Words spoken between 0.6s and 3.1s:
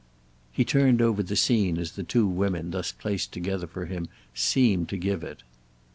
turned over the scene as the two women thus